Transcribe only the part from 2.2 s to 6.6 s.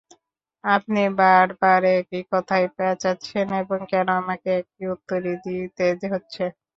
কথাই প্যাচাচ্ছেন এবং আমাকে একই উত্তরই দিতে হচ্ছে।